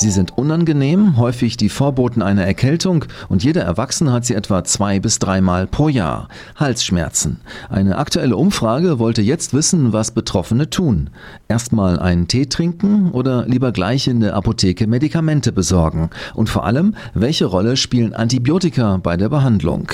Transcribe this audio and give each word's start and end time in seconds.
Sie 0.00 0.10
sind 0.10 0.38
unangenehm, 0.38 1.18
häufig 1.18 1.58
die 1.58 1.68
Vorboten 1.68 2.22
einer 2.22 2.46
Erkältung 2.46 3.04
und 3.28 3.44
jeder 3.44 3.60
Erwachsene 3.60 4.12
hat 4.12 4.24
sie 4.24 4.32
etwa 4.32 4.64
zwei 4.64 4.98
bis 4.98 5.18
dreimal 5.18 5.66
pro 5.66 5.90
Jahr. 5.90 6.28
Halsschmerzen. 6.56 7.40
Eine 7.68 7.98
aktuelle 7.98 8.38
Umfrage 8.38 8.98
wollte 8.98 9.20
jetzt 9.20 9.52
wissen, 9.52 9.92
was 9.92 10.12
Betroffene 10.12 10.70
tun. 10.70 11.10
Erstmal 11.48 11.98
einen 11.98 12.28
Tee 12.28 12.46
trinken 12.46 13.10
oder 13.10 13.44
lieber 13.44 13.72
gleich 13.72 14.08
in 14.08 14.20
der 14.20 14.36
Apotheke 14.36 14.86
Medikamente 14.86 15.52
besorgen? 15.52 16.08
Und 16.32 16.48
vor 16.48 16.64
allem, 16.64 16.94
welche 17.12 17.44
Rolle 17.44 17.76
spielen 17.76 18.14
Antibiotika 18.14 18.96
bei 19.02 19.18
der 19.18 19.28
Behandlung? 19.28 19.88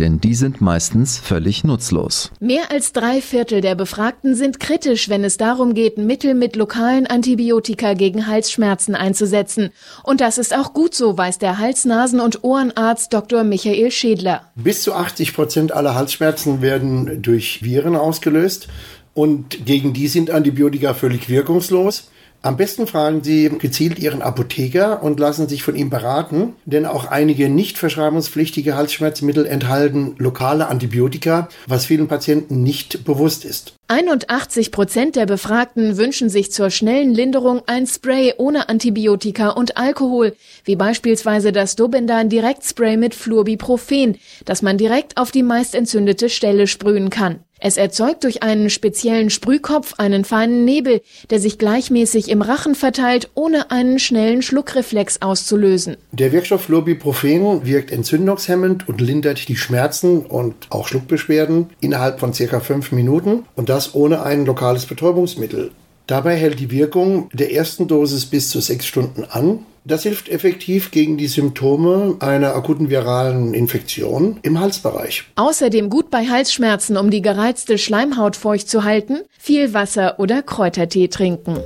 Denn 0.00 0.20
die 0.20 0.34
sind 0.34 0.60
meistens 0.60 1.18
völlig 1.18 1.62
nutzlos. 1.62 2.32
Mehr 2.40 2.72
als 2.72 2.92
drei 2.92 3.20
Viertel 3.20 3.60
der 3.60 3.76
Befragten 3.76 4.34
sind 4.34 4.58
kritisch, 4.58 5.08
wenn 5.08 5.22
es 5.22 5.36
darum 5.36 5.72
geht, 5.74 5.98
Mittel 5.98 6.34
mit 6.34 6.56
lokalen 6.56 7.06
Antibiotika 7.06 7.94
gegen 7.94 8.26
Halsschmerzen 8.26 8.96
einzusetzen 8.96 9.51
setzen. 9.52 9.72
Und 10.02 10.20
das 10.20 10.38
ist 10.38 10.54
auch 10.54 10.72
gut 10.72 10.94
so, 10.94 11.16
weiß 11.16 11.38
der 11.38 11.58
Hals-, 11.58 11.84
Nasen- 11.84 12.20
und 12.20 12.44
Ohrenarzt 12.44 13.12
Dr. 13.12 13.44
Michael 13.44 13.90
Schädler. 13.90 14.42
Bis 14.54 14.82
zu 14.82 14.94
80 14.94 15.34
Prozent 15.34 15.72
aller 15.72 15.94
Halsschmerzen 15.94 16.62
werden 16.62 17.22
durch 17.22 17.62
Viren 17.62 17.96
ausgelöst. 17.96 18.68
Und 19.14 19.66
gegen 19.66 19.92
die 19.92 20.08
sind 20.08 20.30
Antibiotika 20.30 20.94
völlig 20.94 21.28
wirkungslos. 21.28 22.08
Am 22.44 22.56
besten 22.56 22.88
fragen 22.88 23.22
Sie 23.22 23.50
gezielt 23.50 24.00
Ihren 24.00 24.20
Apotheker 24.20 25.04
und 25.04 25.20
lassen 25.20 25.48
sich 25.48 25.62
von 25.62 25.76
ihm 25.76 25.90
beraten, 25.90 26.54
denn 26.64 26.86
auch 26.86 27.04
einige 27.04 27.48
nicht 27.48 27.78
verschreibungspflichtige 27.78 28.74
Halsschmerzmittel 28.74 29.46
enthalten 29.46 30.16
lokale 30.18 30.66
Antibiotika, 30.66 31.48
was 31.68 31.86
vielen 31.86 32.08
Patienten 32.08 32.64
nicht 32.64 33.04
bewusst 33.04 33.44
ist. 33.44 33.74
81 33.92 34.72
Prozent 34.72 35.16
der 35.16 35.26
Befragten 35.26 35.98
wünschen 35.98 36.30
sich 36.30 36.50
zur 36.50 36.70
schnellen 36.70 37.12
Linderung 37.12 37.60
ein 37.66 37.86
Spray 37.86 38.32
ohne 38.38 38.70
Antibiotika 38.70 39.50
und 39.50 39.76
Alkohol, 39.76 40.34
wie 40.64 40.76
beispielsweise 40.76 41.52
das 41.52 41.76
Dobendan 41.76 42.30
Direktspray 42.30 42.96
mit 42.96 43.14
Fluorbiprofen, 43.14 44.16
das 44.46 44.62
man 44.62 44.78
direkt 44.78 45.18
auf 45.18 45.30
die 45.30 45.42
meist 45.42 45.74
entzündete 45.74 46.30
Stelle 46.30 46.68
sprühen 46.68 47.10
kann. 47.10 47.40
Es 47.64 47.76
erzeugt 47.76 48.24
durch 48.24 48.42
einen 48.42 48.70
speziellen 48.70 49.30
Sprühkopf 49.30 49.94
einen 49.96 50.24
feinen 50.24 50.64
Nebel, 50.64 51.00
der 51.30 51.38
sich 51.38 51.58
gleichmäßig 51.58 52.28
im 52.28 52.42
Rachen 52.42 52.74
verteilt, 52.74 53.30
ohne 53.34 53.70
einen 53.70 54.00
schnellen 54.00 54.42
Schluckreflex 54.42 55.22
auszulösen. 55.22 55.96
Der 56.10 56.32
Wirkstoff 56.32 56.62
Fluorbiprofen 56.62 57.64
wirkt 57.64 57.92
entzündungshemmend 57.92 58.88
und 58.88 59.00
lindert 59.00 59.46
die 59.46 59.54
Schmerzen 59.54 60.26
und 60.26 60.54
auch 60.70 60.88
Schluckbeschwerden 60.88 61.70
innerhalb 61.80 62.18
von 62.18 62.34
circa 62.34 62.58
fünf 62.58 62.90
Minuten 62.90 63.44
und 63.54 63.68
das 63.68 63.94
ohne 63.94 64.24
ein 64.24 64.44
lokales 64.44 64.86
Betäubungsmittel. 64.86 65.70
Dabei 66.06 66.36
hält 66.36 66.60
die 66.60 66.70
Wirkung 66.70 67.28
der 67.32 67.52
ersten 67.52 67.88
Dosis 67.88 68.26
bis 68.26 68.50
zu 68.50 68.60
sechs 68.60 68.86
Stunden 68.86 69.24
an 69.24 69.60
das 69.84 70.04
hilft 70.04 70.28
effektiv 70.28 70.92
gegen 70.92 71.16
die 71.16 71.26
Symptome 71.26 72.16
einer 72.20 72.54
akuten 72.54 72.88
viralen 72.88 73.52
Infektion 73.52 74.38
im 74.42 74.60
Halsbereich. 74.60 75.24
Außerdem 75.34 75.90
gut 75.90 76.08
bei 76.10 76.28
Halsschmerzen, 76.28 76.96
um 76.96 77.10
die 77.10 77.22
gereizte 77.22 77.78
Schleimhaut 77.78 78.36
feucht 78.36 78.68
zu 78.68 78.84
halten, 78.84 79.22
viel 79.36 79.74
Wasser 79.74 80.20
oder 80.20 80.42
Kräutertee 80.42 81.08
trinken. 81.08 81.58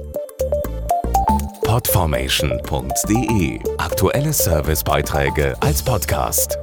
Podformation.de 1.62 3.58
Aktuelle 3.76 4.32
Servicebeiträge 4.32 5.54
als 5.60 5.82
Podcast. 5.82 6.56